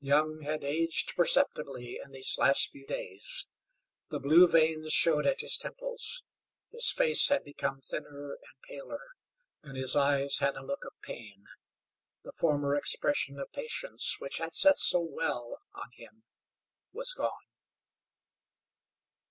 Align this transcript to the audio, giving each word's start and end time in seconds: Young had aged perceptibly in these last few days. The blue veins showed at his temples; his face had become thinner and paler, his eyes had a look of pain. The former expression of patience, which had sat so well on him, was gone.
Young 0.00 0.40
had 0.44 0.64
aged 0.64 1.14
perceptibly 1.14 2.00
in 2.02 2.10
these 2.12 2.38
last 2.38 2.70
few 2.70 2.86
days. 2.86 3.46
The 4.08 4.18
blue 4.18 4.48
veins 4.48 4.94
showed 4.94 5.26
at 5.26 5.42
his 5.42 5.58
temples; 5.58 6.24
his 6.72 6.90
face 6.90 7.28
had 7.28 7.44
become 7.44 7.82
thinner 7.82 8.32
and 8.42 8.60
paler, 8.66 9.08
his 9.62 9.94
eyes 9.94 10.38
had 10.38 10.56
a 10.56 10.64
look 10.64 10.86
of 10.86 10.94
pain. 11.02 11.44
The 12.22 12.32
former 12.32 12.74
expression 12.74 13.38
of 13.38 13.52
patience, 13.52 14.16
which 14.18 14.38
had 14.38 14.54
sat 14.54 14.78
so 14.78 15.00
well 15.00 15.60
on 15.74 15.90
him, 15.92 16.24
was 16.94 17.12
gone. 17.12 17.44